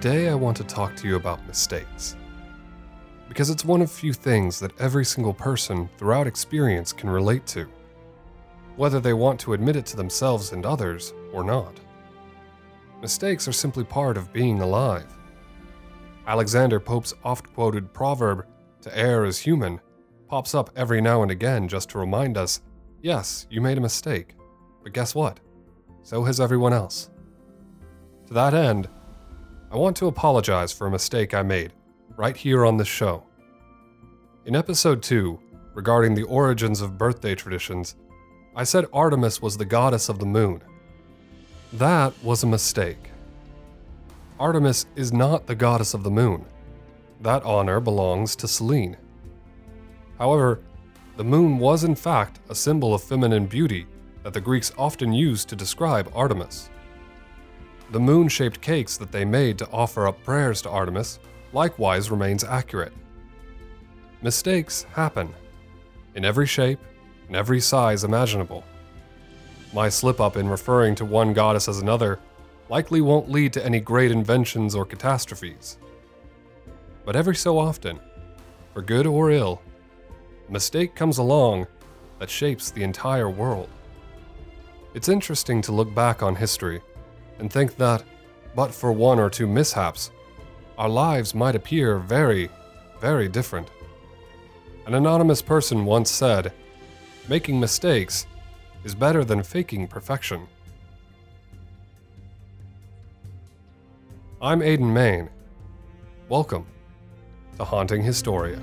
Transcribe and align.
Today, 0.00 0.28
I 0.28 0.34
want 0.36 0.56
to 0.58 0.62
talk 0.62 0.94
to 0.94 1.08
you 1.08 1.16
about 1.16 1.44
mistakes. 1.48 2.14
Because 3.28 3.50
it's 3.50 3.64
one 3.64 3.82
of 3.82 3.90
few 3.90 4.12
things 4.12 4.60
that 4.60 4.80
every 4.80 5.04
single 5.04 5.34
person 5.34 5.90
throughout 5.98 6.28
experience 6.28 6.92
can 6.92 7.10
relate 7.10 7.44
to, 7.48 7.66
whether 8.76 9.00
they 9.00 9.12
want 9.12 9.40
to 9.40 9.54
admit 9.54 9.74
it 9.74 9.86
to 9.86 9.96
themselves 9.96 10.52
and 10.52 10.64
others 10.64 11.14
or 11.32 11.42
not. 11.42 11.80
Mistakes 13.02 13.48
are 13.48 13.52
simply 13.52 13.82
part 13.82 14.16
of 14.16 14.32
being 14.32 14.60
alive. 14.60 15.12
Alexander 16.28 16.78
Pope's 16.78 17.14
oft 17.24 17.52
quoted 17.52 17.92
proverb, 17.92 18.46
to 18.82 18.96
err 18.96 19.24
is 19.24 19.40
human, 19.40 19.80
pops 20.28 20.54
up 20.54 20.70
every 20.76 21.00
now 21.00 21.22
and 21.22 21.32
again 21.32 21.66
just 21.66 21.90
to 21.90 21.98
remind 21.98 22.38
us 22.38 22.60
yes, 23.02 23.48
you 23.50 23.60
made 23.60 23.78
a 23.78 23.80
mistake, 23.80 24.36
but 24.84 24.92
guess 24.92 25.12
what? 25.12 25.40
So 26.04 26.22
has 26.22 26.38
everyone 26.38 26.72
else. 26.72 27.10
To 28.28 28.34
that 28.34 28.54
end, 28.54 28.88
I 29.70 29.76
want 29.76 29.98
to 29.98 30.06
apologize 30.06 30.72
for 30.72 30.86
a 30.86 30.90
mistake 30.90 31.34
I 31.34 31.42
made 31.42 31.74
right 32.16 32.34
here 32.34 32.64
on 32.64 32.78
this 32.78 32.88
show. 32.88 33.24
In 34.46 34.56
episode 34.56 35.02
2, 35.02 35.38
regarding 35.74 36.14
the 36.14 36.22
origins 36.22 36.80
of 36.80 36.96
birthday 36.96 37.34
traditions, 37.34 37.94
I 38.56 38.64
said 38.64 38.86
Artemis 38.94 39.42
was 39.42 39.58
the 39.58 39.66
goddess 39.66 40.08
of 40.08 40.20
the 40.20 40.24
moon. 40.26 40.62
That 41.74 42.14
was 42.22 42.42
a 42.42 42.46
mistake. 42.46 43.10
Artemis 44.40 44.86
is 44.96 45.12
not 45.12 45.46
the 45.46 45.54
goddess 45.54 45.92
of 45.92 46.02
the 46.02 46.10
moon. 46.10 46.46
That 47.20 47.42
honor 47.42 47.78
belongs 47.78 48.36
to 48.36 48.48
Selene. 48.48 48.96
However, 50.18 50.60
the 51.18 51.24
moon 51.24 51.58
was 51.58 51.84
in 51.84 51.94
fact 51.94 52.40
a 52.48 52.54
symbol 52.54 52.94
of 52.94 53.02
feminine 53.02 53.44
beauty 53.44 53.86
that 54.22 54.32
the 54.32 54.40
Greeks 54.40 54.72
often 54.78 55.12
used 55.12 55.46
to 55.50 55.56
describe 55.56 56.10
Artemis. 56.14 56.70
The 57.90 58.00
moon 58.00 58.28
shaped 58.28 58.60
cakes 58.60 58.98
that 58.98 59.12
they 59.12 59.24
made 59.24 59.56
to 59.58 59.70
offer 59.70 60.06
up 60.06 60.22
prayers 60.22 60.60
to 60.62 60.70
Artemis 60.70 61.18
likewise 61.52 62.10
remains 62.10 62.44
accurate. 62.44 62.92
Mistakes 64.20 64.82
happen, 64.92 65.32
in 66.14 66.24
every 66.24 66.46
shape, 66.46 66.80
in 67.28 67.34
every 67.34 67.60
size 67.60 68.04
imaginable. 68.04 68.64
My 69.72 69.88
slip 69.88 70.20
up 70.20 70.36
in 70.36 70.48
referring 70.48 70.94
to 70.96 71.04
one 71.04 71.32
goddess 71.32 71.68
as 71.68 71.80
another 71.80 72.18
likely 72.68 73.00
won't 73.00 73.30
lead 73.30 73.52
to 73.54 73.64
any 73.64 73.80
great 73.80 74.10
inventions 74.10 74.74
or 74.74 74.84
catastrophes. 74.84 75.78
But 77.06 77.16
every 77.16 77.36
so 77.36 77.58
often, 77.58 77.98
for 78.74 78.82
good 78.82 79.06
or 79.06 79.30
ill, 79.30 79.62
a 80.46 80.52
mistake 80.52 80.94
comes 80.94 81.16
along 81.16 81.66
that 82.18 82.28
shapes 82.28 82.70
the 82.70 82.82
entire 82.82 83.30
world. 83.30 83.70
It's 84.94 85.08
interesting 85.08 85.62
to 85.62 85.72
look 85.72 85.94
back 85.94 86.22
on 86.22 86.34
history 86.34 86.82
and 87.38 87.52
think 87.52 87.76
that, 87.76 88.02
but 88.54 88.74
for 88.74 88.92
one 88.92 89.18
or 89.18 89.30
two 89.30 89.46
mishaps, 89.46 90.10
our 90.76 90.88
lives 90.88 91.34
might 91.34 91.54
appear 91.54 91.98
very, 91.98 92.48
very 93.00 93.28
different. 93.28 93.68
An 94.86 94.94
anonymous 94.94 95.42
person 95.42 95.84
once 95.84 96.10
said, 96.10 96.52
Making 97.28 97.60
mistakes 97.60 98.26
is 98.84 98.94
better 98.94 99.24
than 99.24 99.42
faking 99.42 99.86
perfection. 99.86 100.46
I'm 104.40 104.62
Aidan 104.62 104.92
Main. 104.92 105.28
Welcome 106.28 106.64
to 107.56 107.64
Haunting 107.64 108.02
Historia. 108.02 108.62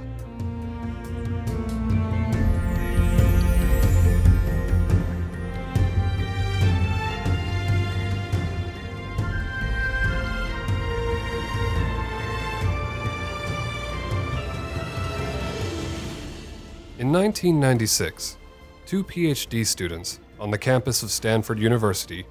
In 16.98 17.12
1996, 17.12 18.38
two 18.86 19.04
PhD 19.04 19.68
students 19.68 20.22
on 20.40 20.50
the 20.50 20.58
campus 20.58 21.04
of 21.04 21.12
Stanford 21.12 21.60
University 21.60 22.26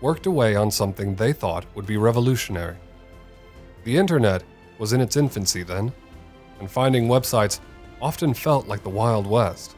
worked 0.00 0.26
away 0.26 0.56
on 0.56 0.72
something 0.72 1.14
they 1.14 1.32
thought 1.32 1.64
would 1.76 1.86
be 1.86 1.96
revolutionary. 1.98 2.74
The 3.84 3.96
internet 3.96 4.42
was 4.80 4.92
in 4.92 5.00
its 5.00 5.16
infancy 5.16 5.62
then, 5.62 5.92
and 6.58 6.68
finding 6.68 7.06
websites 7.06 7.60
often 8.02 8.34
felt 8.34 8.66
like 8.66 8.82
the 8.82 8.88
Wild 8.88 9.24
West. 9.24 9.76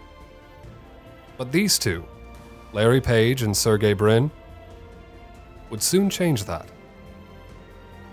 But 1.36 1.52
these 1.52 1.78
two, 1.78 2.02
Larry 2.72 3.02
Page 3.02 3.42
and 3.42 3.54
Sergey 3.54 3.92
Brin, 3.92 4.30
would 5.68 5.82
soon 5.82 6.08
change 6.08 6.44
that. 6.44 6.66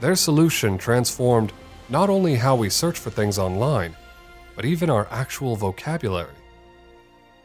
Their 0.01 0.15
solution 0.15 0.77
transformed 0.77 1.53
not 1.87 2.09
only 2.09 2.35
how 2.35 2.57
we 2.57 2.69
search 2.69 2.99
for 2.99 3.11
things 3.11 3.39
online, 3.39 3.95
but 4.57 4.65
even 4.65 4.89
our 4.89 5.07
actual 5.11 5.55
vocabulary. 5.55 6.33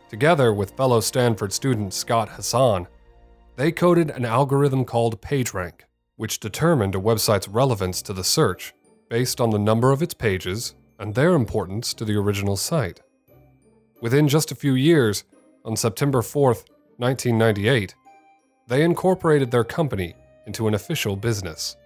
Together 0.09 0.53
with 0.55 0.77
fellow 0.79 0.99
Stanford 0.99 1.53
student 1.53 1.93
Scott 1.93 2.31
Hassan, 2.31 2.89
they 3.57 3.71
coded 3.71 4.09
an 4.11 4.25
algorithm 4.25 4.87
called 4.87 5.21
PageRank, 5.21 5.83
which 6.17 6.41
determined 6.41 6.95
a 6.95 6.99
website's 6.99 7.49
relevance 7.49 8.01
to 8.01 8.15
the 8.15 8.25
search 8.25 8.73
based 9.11 9.43
on 9.43 9.51
the 9.51 9.59
number 9.59 9.93
of 9.93 10.01
its 10.01 10.15
pages 10.15 10.75
and 10.99 11.15
their 11.15 11.35
importance 11.35 11.93
to 11.93 12.07
the 12.07 12.17
original 12.17 12.57
site. 12.57 13.03
Within 14.01 14.27
just 14.27 14.51
a 14.51 14.55
few 14.55 14.73
years, 14.73 15.25
on 15.67 15.77
September 15.77 16.23
4, 16.23 16.55
1998, 16.97 17.95
they 18.69 18.83
incorporated 18.83 19.51
their 19.51 19.65
company 19.65 20.15
into 20.47 20.67
an 20.67 20.73
official 20.73 21.17
business. 21.17 21.77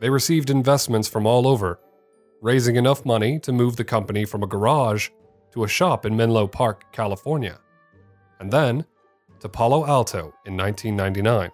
They 0.00 0.10
received 0.10 0.50
investments 0.50 1.08
from 1.08 1.26
all 1.26 1.48
over 1.48 1.78
raising 2.44 2.76
enough 2.76 3.06
money 3.06 3.38
to 3.38 3.52
move 3.52 3.74
the 3.74 3.82
company 3.82 4.26
from 4.26 4.42
a 4.42 4.46
garage 4.46 5.08
to 5.50 5.64
a 5.64 5.68
shop 5.68 6.04
in 6.04 6.14
Menlo 6.14 6.46
Park, 6.46 6.92
California, 6.92 7.58
and 8.38 8.52
then 8.52 8.84
to 9.40 9.48
Palo 9.48 9.86
Alto 9.86 10.34
in 10.44 10.54
1999. 10.54 11.50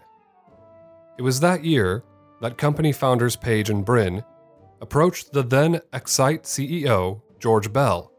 It 1.16 1.22
was 1.22 1.38
that 1.38 1.64
year 1.64 2.02
that 2.40 2.58
company 2.58 2.90
founders 2.90 3.36
Page 3.36 3.70
and 3.70 3.84
Brin 3.84 4.24
approached 4.80 5.32
the 5.32 5.44
then 5.44 5.80
Excite 5.92 6.42
CEO, 6.42 7.22
George 7.38 7.72
Bell, 7.72 8.10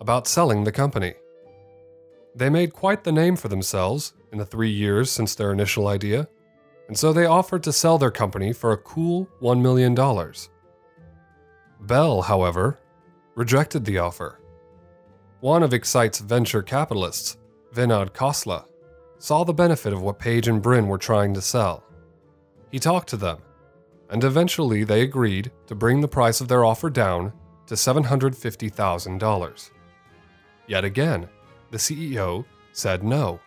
about 0.00 0.28
selling 0.28 0.62
the 0.62 0.70
company. 0.70 1.14
They 2.36 2.48
made 2.48 2.72
quite 2.72 3.02
the 3.02 3.10
name 3.10 3.34
for 3.34 3.48
themselves 3.48 4.14
in 4.30 4.38
the 4.38 4.46
three 4.46 4.70
years 4.70 5.10
since 5.10 5.34
their 5.34 5.52
initial 5.52 5.88
idea, 5.88 6.28
and 6.86 6.96
so 6.96 7.12
they 7.12 7.26
offered 7.26 7.64
to 7.64 7.72
sell 7.72 7.98
their 7.98 8.12
company 8.12 8.52
for 8.52 8.70
a 8.70 8.76
cool 8.76 9.28
$1 9.42 9.60
million. 9.60 9.96
Bell, 11.80 12.22
however, 12.22 12.78
rejected 13.34 13.84
the 13.84 13.98
offer. 13.98 14.40
One 15.40 15.62
of 15.62 15.72
Excite's 15.72 16.20
venture 16.20 16.62
capitalists, 16.62 17.38
Vinod 17.74 18.10
Khosla, 18.10 18.64
saw 19.18 19.44
the 19.44 19.54
benefit 19.54 19.92
of 19.92 20.02
what 20.02 20.18
Page 20.18 20.48
and 20.48 20.62
Brin 20.62 20.88
were 20.88 20.98
trying 20.98 21.34
to 21.34 21.40
sell. 21.40 21.82
He 22.70 22.78
talked 22.78 23.08
to 23.10 23.16
them, 23.16 23.38
and 24.10 24.22
eventually 24.22 24.84
they 24.84 25.02
agreed 25.02 25.50
to 25.66 25.74
bring 25.74 26.00
the 26.00 26.08
price 26.08 26.40
of 26.40 26.48
their 26.48 26.64
offer 26.64 26.90
down 26.90 27.32
to 27.66 27.74
$750,000. 27.74 29.70
Yet 30.66 30.84
again, 30.84 31.28
the 31.70 31.78
CEO 31.78 32.44
said 32.72 33.02
no. 33.02 33.40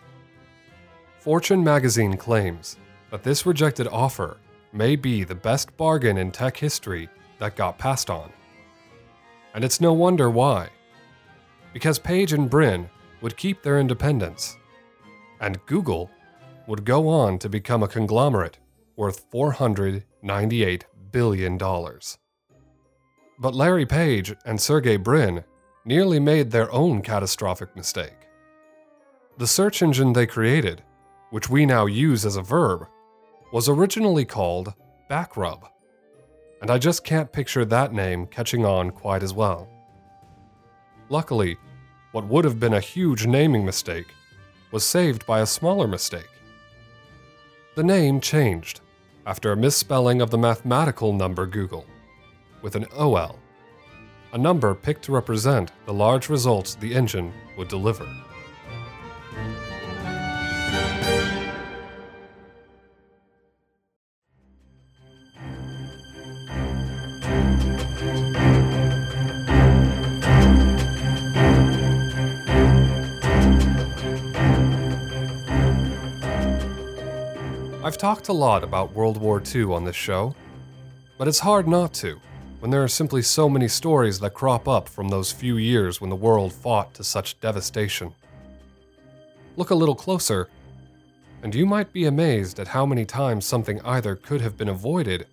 Fortune 1.19 1.63
magazine 1.63 2.17
claims 2.17 2.77
that 3.11 3.23
this 3.23 3.45
rejected 3.45 3.87
offer 3.87 4.37
may 4.71 4.95
be 4.95 5.23
the 5.23 5.35
best 5.35 5.75
bargain 5.77 6.17
in 6.17 6.31
tech 6.31 6.57
history 6.57 7.09
that 7.43 7.57
got 7.57 7.77
passed 7.77 8.09
on. 8.09 8.31
And 9.53 9.65
it's 9.65 9.81
no 9.81 9.91
wonder 9.91 10.29
why. 10.29 10.69
Because 11.73 11.99
Page 11.99 12.31
and 12.31 12.49
Brin 12.49 12.89
would 13.19 13.35
keep 13.35 13.61
their 13.61 13.81
independence, 13.81 14.55
and 15.41 15.65
Google 15.65 16.09
would 16.67 16.85
go 16.85 17.09
on 17.09 17.37
to 17.39 17.49
become 17.49 17.83
a 17.83 17.87
conglomerate 17.89 18.59
worth 18.95 19.29
$498 19.29 20.83
billion. 21.11 21.57
But 21.57 23.55
Larry 23.55 23.85
Page 23.85 24.33
and 24.45 24.61
Sergey 24.61 24.95
Brin 24.95 25.43
nearly 25.83 26.21
made 26.21 26.49
their 26.49 26.71
own 26.71 27.01
catastrophic 27.01 27.75
mistake. 27.75 28.29
The 29.37 29.47
search 29.47 29.81
engine 29.81 30.13
they 30.13 30.27
created, 30.27 30.81
which 31.31 31.49
we 31.49 31.65
now 31.65 31.87
use 31.87 32.25
as 32.25 32.37
a 32.37 32.41
verb, 32.41 32.87
was 33.51 33.67
originally 33.67 34.23
called 34.23 34.73
Backrub 35.09 35.72
and 36.63 36.71
I 36.71 36.77
just 36.77 37.03
can't 37.03 37.29
picture 37.29 37.65
that 37.65 37.91
name 37.91 38.25
catching 38.25 38.65
on 38.65 38.91
quite 38.91 39.21
as 39.21 39.33
well. 39.33 39.67
Luckily, 41.09 41.57
what 42.13 42.25
would 42.27 42.45
have 42.45 42.57
been 42.57 42.75
a 42.75 42.79
huge 42.79 43.27
naming 43.27 43.65
mistake 43.65 44.07
was 44.71 44.85
saved 44.85 45.25
by 45.25 45.41
a 45.41 45.45
smaller 45.45 45.89
mistake. 45.89 46.29
The 47.75 47.83
name 47.83 48.21
changed 48.21 48.79
after 49.27 49.51
a 49.51 49.57
misspelling 49.57 50.21
of 50.21 50.29
the 50.29 50.37
mathematical 50.37 51.11
number 51.11 51.45
googol, 51.45 51.83
with 52.61 52.77
an 52.77 52.85
OL, 52.97 53.37
a 54.31 54.37
number 54.37 54.73
picked 54.73 55.03
to 55.03 55.11
represent 55.11 55.73
the 55.85 55.93
large 55.93 56.29
results 56.29 56.75
the 56.75 56.95
engine 56.95 57.33
would 57.57 57.67
deliver. 57.67 58.07
I've 77.83 77.97
talked 77.97 78.29
a 78.29 78.33
lot 78.33 78.63
about 78.63 78.93
World 78.93 79.17
War 79.17 79.43
II 79.53 79.65
on 79.73 79.83
this 79.83 79.97
show, 79.97 80.33
but 81.17 81.27
it's 81.27 81.39
hard 81.39 81.67
not 81.67 81.93
to 81.95 82.17
when 82.61 82.71
there 82.71 82.81
are 82.81 82.87
simply 82.87 83.21
so 83.21 83.49
many 83.49 83.67
stories 83.67 84.21
that 84.21 84.33
crop 84.33 84.69
up 84.69 84.87
from 84.87 85.09
those 85.09 85.33
few 85.33 85.57
years 85.57 85.99
when 85.99 86.09
the 86.09 86.15
world 86.15 86.53
fought 86.53 86.93
to 86.93 87.03
such 87.03 87.37
devastation. 87.41 88.15
Look 89.57 89.71
a 89.71 89.75
little 89.75 89.95
closer, 89.95 90.47
and 91.41 91.53
you 91.53 91.65
might 91.65 91.91
be 91.91 92.05
amazed 92.05 92.57
at 92.57 92.69
how 92.69 92.85
many 92.85 93.03
times 93.03 93.43
something 93.43 93.81
either 93.81 94.15
could 94.15 94.39
have 94.39 94.55
been 94.55 94.69
avoided 94.69 95.27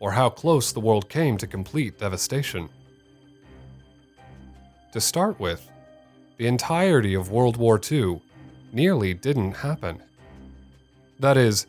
or 0.00 0.10
how 0.10 0.30
close 0.30 0.72
the 0.72 0.80
world 0.80 1.08
came 1.08 1.36
to 1.36 1.46
complete 1.46 1.96
devastation. 1.96 2.68
To 4.90 5.00
start 5.00 5.38
with, 5.38 5.64
the 6.38 6.48
entirety 6.48 7.14
of 7.14 7.30
World 7.30 7.56
War 7.56 7.80
II 7.80 8.20
nearly 8.72 9.14
didn't 9.14 9.52
happen. 9.52 10.02
That 11.20 11.36
is, 11.36 11.66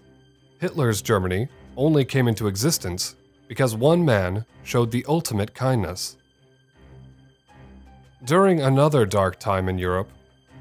Hitler's 0.60 1.02
Germany 1.02 1.48
only 1.76 2.06
came 2.06 2.28
into 2.28 2.48
existence 2.48 3.16
because 3.48 3.76
one 3.76 4.06
man 4.06 4.46
showed 4.64 4.92
the 4.92 5.06
ultimate 5.08 5.56
kindness. 5.56 6.18
During 8.24 8.62
another 8.62 9.06
dark 9.06 9.40
time 9.40 9.68
in 9.70 9.80
Europe, 9.80 10.10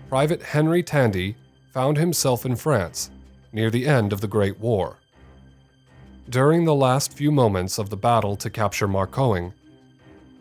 Private 0.08 0.42
Henry 0.42 0.82
Tandy 0.82 1.36
found 1.72 1.98
himself 1.98 2.46
in 2.46 2.56
France 2.56 3.10
near 3.52 3.70
the 3.70 3.86
end 3.86 4.12
of 4.12 4.22
the 4.22 4.28
Great 4.28 4.58
War. 4.58 4.96
During 6.30 6.64
the 6.64 6.74
last 6.74 7.12
few 7.12 7.30
moments 7.30 7.78
of 7.78 7.90
the 7.90 7.96
battle 7.96 8.36
to 8.36 8.48
capture 8.48 8.88
Marcoing, 8.88 9.52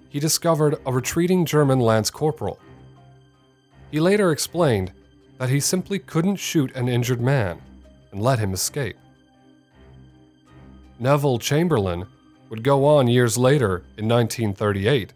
he 0.09 0.19
discovered 0.19 0.77
a 0.85 0.91
retreating 0.91 1.45
German 1.45 1.79
lance 1.79 2.09
corporal. 2.09 2.59
He 3.91 3.99
later 3.99 4.31
explained 4.31 4.93
that 5.37 5.49
he 5.49 5.59
simply 5.59 5.99
couldn't 5.99 6.37
shoot 6.37 6.73
an 6.75 6.87
injured 6.87 7.21
man 7.21 7.61
and 8.11 8.21
let 8.21 8.39
him 8.39 8.53
escape. 8.53 8.97
Neville 10.99 11.39
Chamberlain 11.39 12.05
would 12.49 12.63
go 12.63 12.85
on 12.85 13.07
years 13.07 13.37
later 13.37 13.83
in 13.97 14.07
1938 14.07 15.13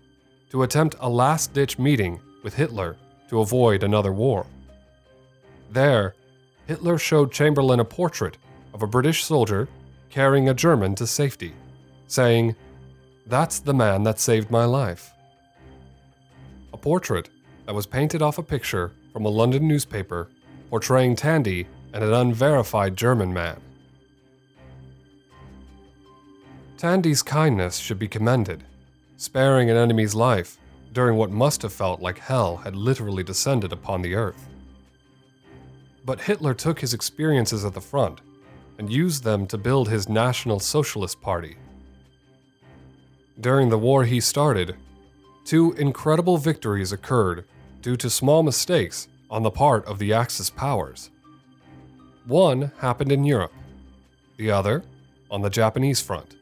to 0.52 0.64
attempt 0.64 0.96
a 1.00 1.10
last 1.10 1.54
ditch 1.54 1.80
meeting 1.80 2.20
with 2.44 2.54
Hitler 2.54 2.98
to 3.30 3.40
avoid 3.40 3.84
another 3.84 4.12
war. 4.12 4.46
There, 5.72 6.14
Hitler 6.68 6.98
showed 6.98 7.32
Chamberlain 7.32 7.80
a 7.80 7.86
portrait 7.86 8.38
of 8.74 8.84
a 8.84 8.88
British 8.88 9.24
soldier 9.24 9.68
carrying 10.10 10.50
a 10.50 10.54
German 10.54 10.94
to 10.96 11.08
safety, 11.08 11.54
saying, 12.08 12.56
That's 13.26 13.60
the 13.60 13.74
man 13.74 14.04
that 14.04 14.20
saved 14.20 14.52
my 14.52 14.66
life. 14.66 15.14
A 16.74 16.78
portrait 16.78 17.30
that 17.66 17.76
was 17.76 17.86
painted 17.86 18.22
off 18.22 18.38
a 18.38 18.44
picture 18.44 18.92
from 19.14 19.26
a 19.26 19.30
London 19.30 19.68
newspaper 19.68 20.30
portraying 20.70 21.16
Tandy 21.16 21.68
and 21.94 22.04
an 22.04 22.14
unverified 22.14 22.96
German 22.96 23.34
man. 23.34 23.60
Tandy's 26.78 27.22
kindness 27.22 27.78
should 27.78 28.00
be 28.00 28.08
commended, 28.08 28.64
sparing 29.18 29.70
an 29.70 29.78
enemy's 29.78 30.16
life 30.16 30.58
during 30.94 31.16
what 31.16 31.30
must 31.30 31.62
have 31.62 31.72
felt 31.72 32.02
like 32.02 32.18
hell 32.18 32.58
had 32.58 32.76
literally 32.76 33.24
descended 33.24 33.72
upon 33.72 34.02
the 34.02 34.16
earth. 34.16 34.48
But 36.04 36.22
Hitler 36.22 36.54
took 36.54 36.80
his 36.80 36.94
experiences 36.94 37.64
at 37.64 37.74
the 37.74 37.82
front 37.82 38.22
and 38.80 38.92
used 38.92 39.24
them 39.24 39.46
to 39.48 39.58
build 39.58 39.90
his 39.90 40.10
National 40.10 40.60
Socialist 40.60 41.22
Party. 41.22 41.58
During 43.40 43.70
the 43.70 43.78
war 43.78 44.06
he 44.06 44.20
started, 44.20 44.76
two 45.46 45.74
incredible 45.74 46.38
victories 46.38 46.92
occurred 46.92 47.46
due 47.82 47.96
to 47.98 48.10
small 48.10 48.44
mistakes 48.44 49.08
on 49.30 49.44
the 49.44 49.52
part 49.52 49.86
of 49.86 50.00
the 50.00 50.14
Axis 50.14 50.50
powers. 50.50 51.12
One 52.28 52.72
happened 52.78 53.12
in 53.12 53.24
Europe, 53.24 53.52
the 54.38 54.52
other 54.52 54.84
on 55.30 55.42
the 55.42 55.50
Japanese 55.50 56.00
front. 56.00 56.36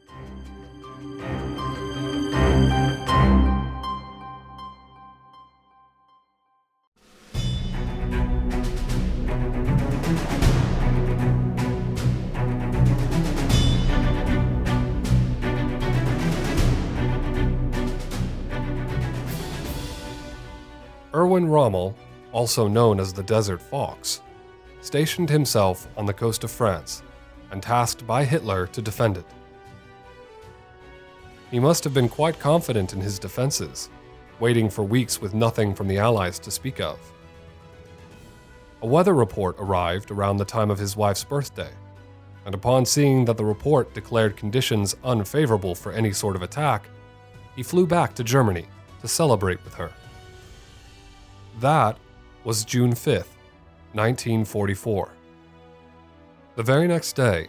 Erwin 21.12 21.48
Rommel, 21.48 21.96
also 22.32 22.68
known 22.68 23.00
as 23.00 23.12
the 23.12 23.22
Desert 23.22 23.60
Fox, 23.60 24.20
stationed 24.80 25.28
himself 25.28 25.88
on 25.96 26.06
the 26.06 26.12
coast 26.12 26.44
of 26.44 26.50
France 26.50 27.02
and 27.50 27.62
tasked 27.62 28.06
by 28.06 28.24
Hitler 28.24 28.66
to 28.68 28.82
defend 28.82 29.16
it. 29.16 29.26
He 31.50 31.58
must 31.58 31.82
have 31.84 31.92
been 31.92 32.08
quite 32.08 32.38
confident 32.38 32.92
in 32.92 33.00
his 33.00 33.18
defenses, 33.18 33.90
waiting 34.38 34.70
for 34.70 34.84
weeks 34.84 35.20
with 35.20 35.34
nothing 35.34 35.74
from 35.74 35.88
the 35.88 35.98
Allies 35.98 36.38
to 36.40 36.50
speak 36.50 36.80
of. 36.80 36.98
A 38.82 38.86
weather 38.86 39.14
report 39.14 39.56
arrived 39.58 40.10
around 40.10 40.36
the 40.36 40.44
time 40.44 40.70
of 40.70 40.78
his 40.78 40.96
wife's 40.96 41.24
birthday, 41.24 41.70
and 42.46 42.54
upon 42.54 42.86
seeing 42.86 43.24
that 43.26 43.36
the 43.36 43.44
report 43.44 43.92
declared 43.92 44.36
conditions 44.36 44.96
unfavorable 45.04 45.74
for 45.74 45.92
any 45.92 46.12
sort 46.12 46.36
of 46.36 46.42
attack, 46.42 46.88
he 47.56 47.62
flew 47.62 47.86
back 47.86 48.14
to 48.14 48.24
Germany 48.24 48.66
to 49.00 49.08
celebrate 49.08 49.62
with 49.64 49.74
her. 49.74 49.92
That 51.58 51.98
was 52.44 52.64
June 52.64 52.92
5th, 52.92 53.34
1944. 53.92 55.10
The 56.56 56.62
very 56.62 56.88
next 56.88 57.14
day, 57.14 57.48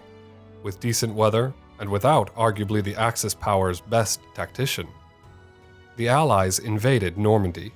with 0.63 0.79
decent 0.79 1.13
weather 1.13 1.53
and 1.79 1.89
without 1.89 2.33
arguably 2.35 2.83
the 2.83 2.95
Axis 2.95 3.33
power's 3.33 3.81
best 3.81 4.21
tactician, 4.33 4.87
the 5.97 6.09
Allies 6.09 6.59
invaded 6.59 7.17
Normandy. 7.17 7.71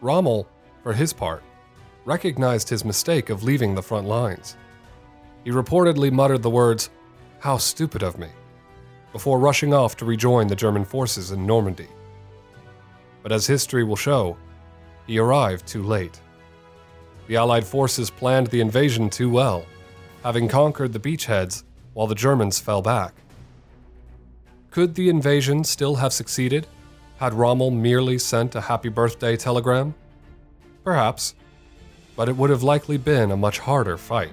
Rommel, 0.00 0.46
for 0.82 0.92
his 0.92 1.12
part, 1.12 1.42
recognized 2.04 2.68
his 2.68 2.84
mistake 2.84 3.30
of 3.30 3.42
leaving 3.42 3.74
the 3.74 3.82
front 3.82 4.06
lines. 4.06 4.56
He 5.44 5.50
reportedly 5.50 6.12
muttered 6.12 6.42
the 6.42 6.50
words, 6.50 6.90
How 7.40 7.56
stupid 7.56 8.02
of 8.02 8.18
me, 8.18 8.28
before 9.12 9.38
rushing 9.38 9.72
off 9.72 9.96
to 9.96 10.04
rejoin 10.04 10.46
the 10.46 10.56
German 10.56 10.84
forces 10.84 11.30
in 11.30 11.46
Normandy 11.46 11.88
but 13.22 13.34
as 13.34 13.46
history 13.46 13.84
will 13.84 13.96
show, 13.96 14.36
he 15.06 15.18
arrived 15.18 15.66
too 15.66 15.82
late. 15.82 16.20
The 17.28 17.36
Allied 17.36 17.66
forces 17.66 18.10
planned 18.10 18.48
the 18.48 18.62
invasion 18.62 19.10
too 19.10 19.28
well, 19.28 19.66
having 20.24 20.48
conquered 20.48 20.94
the 20.94 20.98
beachheads 20.98 21.62
while 21.92 22.06
the 22.06 22.14
Germans 22.14 22.58
fell 22.58 22.82
back. 22.82 23.14
Could 24.70 24.94
the 24.94 25.10
invasion 25.10 25.62
still 25.62 25.96
have 25.96 26.12
succeeded 26.12 26.66
had 27.18 27.34
Rommel 27.34 27.70
merely 27.70 28.18
sent 28.18 28.54
a 28.54 28.62
happy 28.62 28.88
birthday 28.88 29.36
telegram? 29.36 29.94
Perhaps, 30.84 31.34
but 32.16 32.28
it 32.28 32.36
would 32.36 32.50
have 32.50 32.62
likely 32.62 32.96
been 32.96 33.30
a 33.30 33.36
much 33.36 33.58
harder 33.58 33.98
fight. 33.98 34.32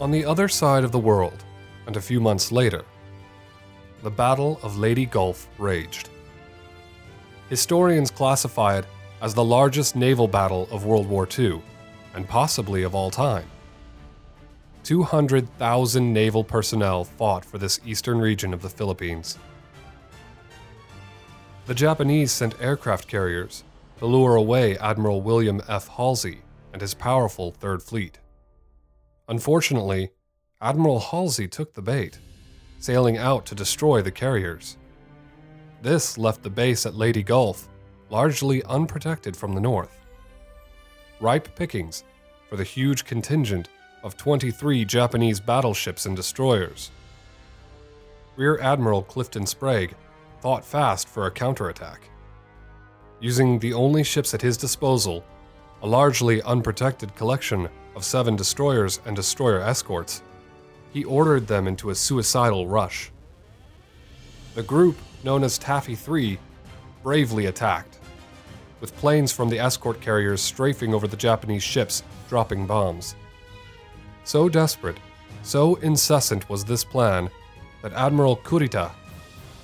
On 0.00 0.10
the 0.10 0.24
other 0.24 0.48
side 0.48 0.82
of 0.82 0.90
the 0.90 0.98
world, 0.98 1.44
and 1.86 1.96
a 1.96 2.00
few 2.00 2.20
months 2.20 2.50
later, 2.50 2.84
the 4.02 4.10
Battle 4.10 4.58
of 4.62 4.76
Leyte 4.76 5.08
Gulf 5.08 5.48
raged. 5.56 6.08
Historians 7.48 8.10
classify 8.10 8.78
it 8.78 8.86
as 9.22 9.34
the 9.34 9.44
largest 9.44 9.94
naval 9.94 10.26
battle 10.26 10.68
of 10.72 10.84
World 10.84 11.08
War 11.08 11.28
II, 11.38 11.62
and 12.14 12.28
possibly 12.28 12.82
of 12.82 12.94
all 12.94 13.08
time. 13.08 13.46
200,000 14.82 16.12
naval 16.12 16.42
personnel 16.42 17.04
fought 17.04 17.44
for 17.44 17.58
this 17.58 17.80
eastern 17.86 18.18
region 18.18 18.52
of 18.52 18.62
the 18.62 18.68
Philippines. 18.68 19.38
The 21.66 21.74
Japanese 21.74 22.32
sent 22.32 22.60
aircraft 22.60 23.06
carriers 23.06 23.62
to 23.98 24.06
lure 24.06 24.34
away 24.34 24.76
Admiral 24.78 25.22
William 25.22 25.62
F. 25.68 25.86
Halsey 25.86 26.42
and 26.72 26.82
his 26.82 26.94
powerful 26.94 27.52
Third 27.52 27.80
Fleet. 27.80 28.18
Unfortunately, 29.28 30.10
Admiral 30.60 31.00
Halsey 31.00 31.48
took 31.48 31.74
the 31.74 31.82
bait, 31.82 32.18
sailing 32.78 33.16
out 33.16 33.46
to 33.46 33.54
destroy 33.54 34.02
the 34.02 34.10
carriers. 34.10 34.76
This 35.82 36.18
left 36.18 36.42
the 36.42 36.50
base 36.50 36.86
at 36.86 36.94
Leyte 36.94 37.26
Gulf 37.26 37.68
largely 38.10 38.62
unprotected 38.64 39.36
from 39.36 39.54
the 39.54 39.60
north. 39.60 40.00
Ripe 41.20 41.54
pickings 41.56 42.04
for 42.48 42.56
the 42.56 42.64
huge 42.64 43.04
contingent 43.04 43.68
of 44.02 44.16
23 44.16 44.84
Japanese 44.84 45.40
battleships 45.40 46.06
and 46.06 46.14
destroyers. 46.14 46.90
Rear 48.36 48.58
Admiral 48.60 49.02
Clifton 49.02 49.46
Sprague 49.46 49.94
thought 50.40 50.64
fast 50.64 51.08
for 51.08 51.26
a 51.26 51.30
counterattack. 51.30 52.08
Using 53.20 53.58
the 53.58 53.72
only 53.72 54.04
ships 54.04 54.34
at 54.34 54.42
his 54.42 54.58
disposal, 54.58 55.24
a 55.82 55.86
largely 55.86 56.42
unprotected 56.42 57.14
collection 57.14 57.68
of 57.94 58.04
seven 58.04 58.36
destroyers 58.36 59.00
and 59.06 59.14
destroyer 59.16 59.60
escorts, 59.60 60.22
he 60.92 61.04
ordered 61.04 61.46
them 61.46 61.66
into 61.66 61.90
a 61.90 61.94
suicidal 61.94 62.68
rush. 62.68 63.10
The 64.54 64.62
group, 64.62 64.96
known 65.24 65.42
as 65.42 65.58
Taffy 65.58 65.94
3, 65.94 66.38
bravely 67.02 67.46
attacked, 67.46 67.98
with 68.80 68.96
planes 68.96 69.32
from 69.32 69.48
the 69.48 69.58
escort 69.58 70.00
carriers 70.00 70.40
strafing 70.40 70.94
over 70.94 71.08
the 71.08 71.16
Japanese 71.16 71.62
ships, 71.62 72.02
dropping 72.28 72.66
bombs. 72.66 73.16
So 74.24 74.48
desperate, 74.48 74.98
so 75.42 75.74
incessant 75.76 76.48
was 76.48 76.64
this 76.64 76.84
plan 76.84 77.30
that 77.82 77.92
Admiral 77.92 78.36
Kurita 78.38 78.90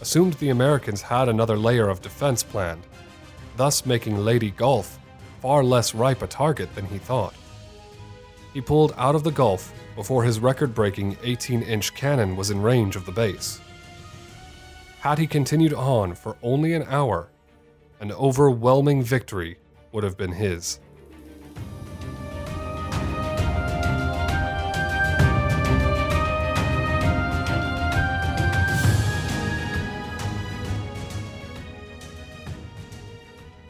assumed 0.01 0.35
the 0.35 0.51
Americans 0.51 1.03
had 1.03 1.29
another 1.29 1.57
layer 1.57 1.89
of 1.89 2.03
defense 2.03 2.43
planned, 2.43 2.83
thus 3.57 3.87
making 3.87 4.19
Leyte 4.19 4.57
Gulf 4.57 4.99
far 5.41 5.63
less 5.63 5.95
ripe 5.95 6.23
a 6.23 6.27
target 6.27 6.75
than 6.75 6.87
he 6.87 6.99
thought. 6.99 7.35
He 8.53 8.61
pulled 8.61 8.93
out 8.97 9.15
of 9.15 9.23
the 9.23 9.31
Gulf 9.31 9.73
before 9.95 10.25
his 10.25 10.41
record 10.41 10.75
breaking 10.75 11.17
18 11.23 11.63
inch 11.63 11.95
cannon 11.95 12.37
was 12.37 12.51
in 12.51 12.61
range 12.61 12.97
of 12.97 13.07
the 13.07 13.13
base. 13.13 13.61
Had 15.01 15.19
he 15.19 15.27
continued 15.27 15.73
on 15.73 16.15
for 16.15 16.37
only 16.43 16.75
an 16.75 16.83
hour, 16.89 17.31
an 18.01 18.11
overwhelming 18.13 19.03
victory 19.03 19.57
would 19.93 20.03
have 20.03 20.17
been 20.17 20.33
his. 20.33 20.81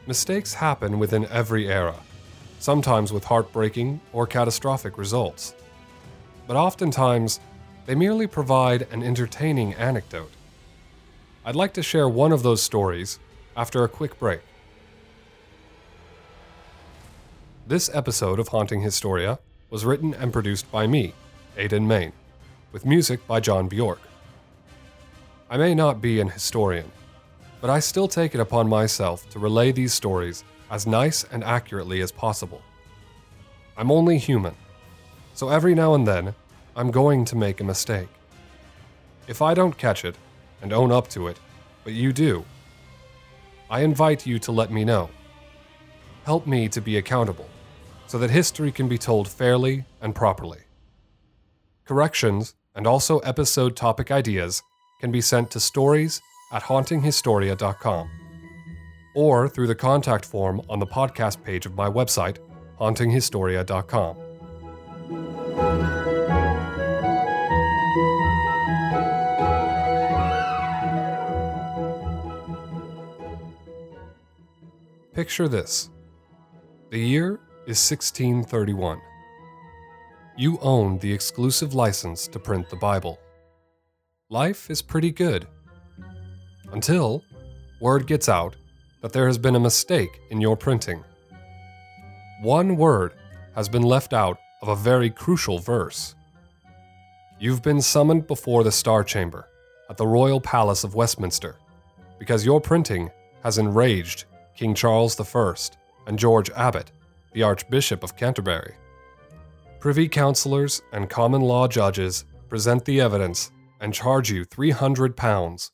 Mistakes 0.07 0.55
happen 0.55 0.99
within 0.99 1.27
every 1.27 1.69
era, 1.69 1.95
sometimes 2.61 3.13
with 3.13 3.25
heartbreaking 3.25 4.01
or 4.13 4.27
catastrophic 4.27 4.97
results. 4.99 5.55
But 6.47 6.57
oftentimes, 6.57 7.41
they 7.87 7.95
merely 7.95 8.27
provide 8.27 8.87
an 8.93 9.03
entertaining 9.03 9.75
anecdote. 9.75 10.31
I'd 11.45 11.57
like 11.57 11.73
to 11.75 11.83
share 11.83 12.09
one 12.09 12.33
of 12.33 12.43
those 12.43 12.63
stories 12.63 13.19
after 13.57 13.83
a 13.83 13.89
quick 13.89 14.19
break. 14.19 14.43
This 17.67 17.91
episode 17.95 18.39
of 18.39 18.49
Haunting 18.49 18.83
Historia 18.83 19.39
was 19.71 19.85
written 19.85 20.13
and 20.13 20.33
produced 20.33 20.71
by 20.71 20.87
me, 20.87 21.15
Aidan 21.57 21.89
Main, 21.89 22.13
with 22.73 22.85
music 22.85 23.27
by 23.27 23.41
John 23.41 23.69
Bjork. 23.69 24.01
I 25.49 25.57
may 25.57 25.75
not 25.75 26.03
be 26.03 26.21
an 26.21 26.29
historian, 26.29 26.93
but 27.61 27.71
I 27.71 27.81
still 27.81 28.07
take 28.07 28.35
it 28.35 28.41
upon 28.41 28.69
myself 28.69 29.29
to 29.31 29.39
relay 29.39 29.73
these 29.73 29.95
stories 29.95 30.45
as 30.71 30.87
nice 30.87 31.25
and 31.25 31.43
accurately 31.43 32.01
as 32.01 32.13
possible. 32.13 32.63
I'm 33.77 33.91
only 33.91 34.19
human, 34.19 34.55
so 35.35 35.49
every 35.49 35.75
now 35.75 35.95
and 35.95 36.07
then, 36.07 36.35
I'm 36.77 36.91
going 36.91 37.25
to 37.27 37.37
make 37.37 37.61
a 37.61 37.65
mistake. 37.65 38.09
If 39.27 39.43
I 39.43 39.55
don't 39.55 39.77
catch 39.77 40.05
it 40.05 40.17
and 40.63 40.73
own 40.73 40.93
up 40.93 41.09
to 41.09 41.27
it, 41.27 41.39
but 41.83 41.93
you 41.93 42.13
do, 42.13 42.45
I 43.69 43.81
invite 43.81 44.27
you 44.27 44.39
to 44.41 44.53
let 44.53 44.71
me 44.71 44.85
know. 44.85 45.11
Help 46.25 46.47
me 46.47 46.69
to 46.69 46.81
be 46.81 46.97
accountable 46.97 47.49
so 48.07 48.19
that 48.19 48.31
history 48.31 48.73
can 48.73 48.89
be 48.89 48.99
told 48.99 49.29
fairly 49.29 49.85
and 50.01 50.15
properly. 50.15 50.61
Corrections 51.85 52.55
and 52.75 52.87
also 52.87 53.19
episode 53.21 53.77
topic 53.77 54.11
ideas 54.11 54.63
can 55.01 55.11
be 55.11 55.21
sent 55.21 55.51
to 55.51 55.61
stories 55.61 56.21
at 56.53 56.63
hauntinghistoria.com 56.65 58.20
or 59.15 59.49
through 59.49 59.67
the 59.67 59.75
contact 59.75 60.25
form 60.25 60.61
on 60.69 60.79
the 60.79 60.87
podcast 60.87 61.43
page 61.43 61.67
of 61.67 61.75
my 61.75 61.89
website, 61.89 62.39
hauntinghistoria.com. 62.81 64.17
Picture 75.13 75.49
this. 75.49 75.91
The 76.91 76.99
year 76.99 77.41
is 77.67 77.79
1631. 77.91 79.01
You 80.39 80.59
own 80.63 80.99
the 80.99 81.13
exclusive 81.13 81.75
license 81.75 82.27
to 82.29 82.39
print 82.39 82.71
the 82.71 82.77
Bible. 82.77 83.19
Life 84.31 84.71
is 84.71 84.81
pretty 84.81 85.11
good 85.11 85.47
until 86.73 87.23
word 87.81 88.07
gets 88.07 88.29
out 88.29 88.57
that 89.01 89.13
there 89.13 89.27
has 89.27 89.39
been 89.39 89.57
a 89.57 89.61
mistake 89.61 90.21
in 90.31 90.41
your 90.41 90.57
printing. 90.57 91.05
One 92.43 92.77
word 92.77 93.15
has 93.55 93.69
been 93.69 93.83
left 93.83 94.13
out 94.13 94.39
of 94.63 94.69
a 94.69 94.77
very 94.77 95.11
crucial 95.11 95.59
verse. 95.59 96.15
You've 97.39 97.63
been 97.63 97.81
summoned 97.81 98.27
before 98.27 98.65
the 98.65 98.73
Star 98.73 99.03
Chamber 99.03 99.47
at 99.89 99.97
the 99.97 100.07
Royal 100.07 100.41
Palace 100.41 100.85
of 100.85 100.95
Westminster 100.95 101.57
because 102.19 102.45
your 102.45 102.61
printing 102.61 103.11
has 103.43 103.59
enraged 103.59 104.25
King 104.57 104.75
Charles 104.75 105.19
I 105.19 105.55
and 106.07 106.19
George 106.19 106.51
Abbot, 106.51 106.93
the 107.33 107.43
Archbishop 107.43 108.05
of 108.05 108.17
Canterbury. 108.17 108.75
Privy 109.79 110.09
councillors 110.09 110.83
and 110.93 111.09
common 111.09 111.41
law 111.41 111.67
judges 111.67 112.27
present 112.51 112.85
the 112.85 113.01
evidence 113.01 113.51
and 113.81 113.95
charge 113.95 114.31
you 114.31 114.45
£300 114.45 115.71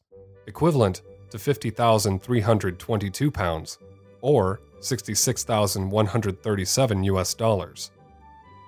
equivalent 0.47 1.03
to 1.37 1.43
50,322 1.43 3.31
pounds, 3.31 3.79
or 4.23 4.61
66,137 4.81 7.05
US 7.05 7.35
dollars, 7.35 7.91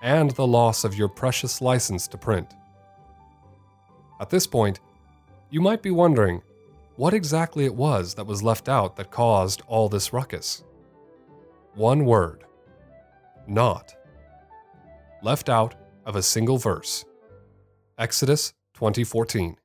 and 0.03 0.33
the 0.33 0.47
loss 0.47 0.85
of 0.85 0.95
your 0.95 1.09
precious 1.09 1.63
license 1.63 2.07
to 2.09 2.19
print. 2.19 2.53
At 4.21 4.29
this 4.29 4.47
point, 4.47 4.81
you 5.51 5.63
might 5.63 5.83
be 5.83 5.91
wondering 5.91 6.43
what 6.97 7.15
exactly 7.15 7.65
it 7.65 7.75
was 7.75 8.15
that 8.15 8.27
was 8.27 8.43
left 8.43 8.69
out 8.69 8.97
that 8.97 9.11
caused 9.11 9.63
all 9.67 9.89
this 9.89 10.13
ruckus. 10.13 10.63
One 11.75 12.05
word 12.05 12.45
not. 13.47 13.95
Left 15.23 15.49
out 15.49 15.75
of 16.05 16.17
a 16.17 16.23
single 16.23 16.59
verse. 16.59 17.07
Exodus 17.99 18.53
2014. 18.75 19.57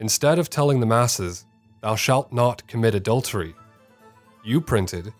Instead 0.00 0.38
of 0.38 0.50
telling 0.50 0.80
the 0.80 0.86
masses, 0.86 1.46
Thou 1.84 1.96
shalt 1.96 2.32
not 2.32 2.66
commit 2.66 2.94
adultery, 2.94 3.54
you 4.42 4.62
printed, 4.62 5.12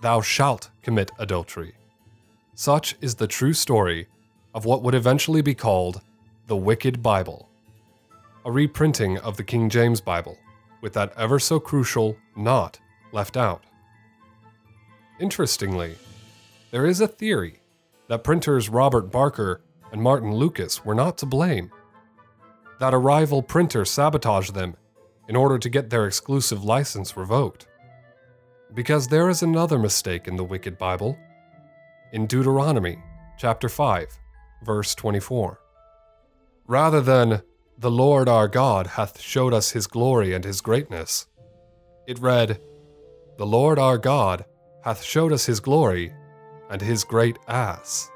Thou 0.00 0.22
shalt 0.22 0.70
commit 0.80 1.10
adultery. 1.18 1.74
Such 2.54 2.96
is 3.02 3.16
the 3.16 3.26
true 3.26 3.52
story 3.52 4.08
of 4.54 4.64
what 4.64 4.82
would 4.82 4.94
eventually 4.94 5.42
be 5.42 5.54
called 5.54 6.00
the 6.46 6.56
Wicked 6.56 7.02
Bible, 7.02 7.50
a 8.46 8.50
reprinting 8.50 9.18
of 9.18 9.36
the 9.36 9.44
King 9.44 9.68
James 9.68 10.00
Bible, 10.00 10.38
with 10.80 10.94
that 10.94 11.12
ever 11.14 11.38
so 11.38 11.60
crucial 11.60 12.16
not 12.34 12.80
left 13.12 13.36
out. 13.36 13.64
Interestingly, 15.20 15.96
there 16.70 16.86
is 16.86 17.02
a 17.02 17.06
theory 17.06 17.60
that 18.06 18.24
printers 18.24 18.70
Robert 18.70 19.12
Barker 19.12 19.60
and 19.92 20.00
Martin 20.00 20.34
Lucas 20.34 20.86
were 20.86 20.94
not 20.94 21.18
to 21.18 21.26
blame 21.26 21.70
that 22.80 22.94
a 22.94 22.98
rival 22.98 23.42
printer 23.42 23.84
sabotaged 23.84 24.54
them 24.54 24.74
in 25.28 25.36
order 25.36 25.58
to 25.58 25.68
get 25.68 25.90
their 25.90 26.06
exclusive 26.06 26.64
license 26.64 27.16
revoked. 27.16 27.66
Because 28.74 29.08
there 29.08 29.28
is 29.28 29.42
another 29.42 29.78
mistake 29.78 30.26
in 30.26 30.36
the 30.36 30.44
wicked 30.44 30.78
Bible. 30.78 31.18
In 32.12 32.26
Deuteronomy 32.26 32.98
chapter 33.38 33.68
5, 33.68 34.18
verse 34.64 34.94
24. 34.94 35.60
Rather 36.66 37.00
than, 37.00 37.42
The 37.78 37.90
Lord 37.90 38.28
our 38.28 38.48
God 38.48 38.88
hath 38.88 39.20
showed 39.20 39.54
us 39.54 39.70
his 39.70 39.86
glory 39.86 40.34
and 40.34 40.44
his 40.44 40.60
greatness, 40.60 41.26
it 42.06 42.18
read, 42.18 42.60
The 43.36 43.46
Lord 43.46 43.78
our 43.78 43.98
God 43.98 44.44
hath 44.82 45.02
showed 45.02 45.32
us 45.32 45.46
his 45.46 45.60
glory 45.60 46.12
and 46.70 46.80
his 46.80 47.04
great 47.04 47.38
ass. 47.46 48.10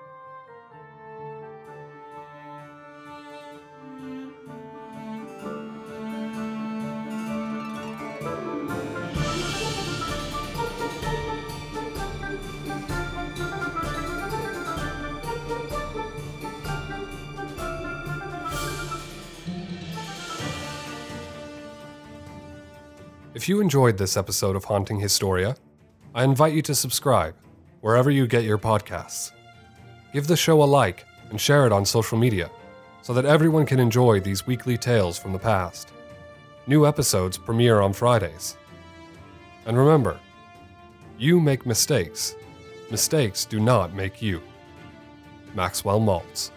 If 23.43 23.49
you 23.49 23.61
enjoyed 23.61 23.99
this 23.99 24.17
episode 24.17 24.55
of 24.55 24.63
Haunting 24.63 25.01
Historia, 25.01 25.57
I 26.15 26.23
invite 26.23 26.53
you 26.53 26.63
to 26.63 26.77
subscribe 26.77 27.35
wherever 27.81 28.09
you 28.09 28.29
get 28.29 28.45
your 28.45 28.57
podcasts. 28.57 29.33
Give 30.13 30.29
the 30.29 30.37
show 30.37 30.63
a 30.63 30.65
like 30.65 31.05
and 31.29 31.41
share 31.41 31.67
it 31.67 31.73
on 31.73 31.85
social 31.85 32.17
media 32.17 32.53
so 33.01 33.13
that 33.15 33.25
everyone 33.25 33.67
can 33.67 33.81
enjoy 33.81 34.21
these 34.21 34.47
weekly 34.47 34.79
tales 34.79 35.19
from 35.19 35.33
the 35.33 35.41
past. 35.41 35.89
New 36.69 36.87
episodes 36.87 37.37
premiere 37.37 37.81
on 37.81 37.93
Fridays. 37.93 38.57
And 39.67 39.77
remember, 39.77 40.21
you 41.19 41.41
make 41.41 41.67
mistakes. 41.67 42.37
Mistakes 42.93 43.45
do 43.45 43.59
not 43.59 43.93
make 43.93 44.23
you. 44.23 44.41
Maxwell 45.53 46.01
Maltz. 46.01 46.53